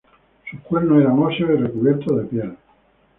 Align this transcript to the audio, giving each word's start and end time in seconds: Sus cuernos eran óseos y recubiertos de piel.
Sus 0.49 0.59
cuernos 0.61 0.99
eran 0.99 1.19
óseos 1.19 1.51
y 1.51 1.61
recubiertos 1.61 2.17
de 2.17 2.23
piel. 2.23 2.57